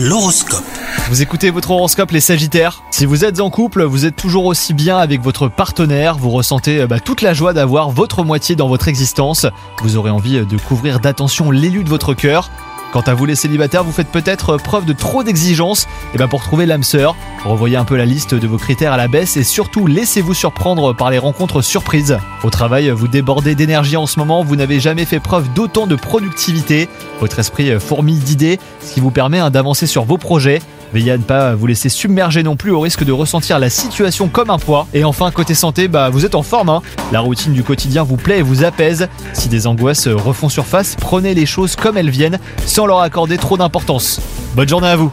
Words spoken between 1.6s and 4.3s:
horoscope les Sagittaires Si vous êtes en couple, vous êtes